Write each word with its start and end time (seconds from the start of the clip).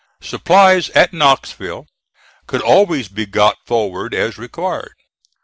Supplies 0.23 0.89
at 0.95 1.13
Knoxville 1.13 1.85
could 2.47 2.63
always 2.63 3.07
be 3.07 3.27
got 3.27 3.57
forward 3.67 4.15
as 4.15 4.35
required. 4.35 4.95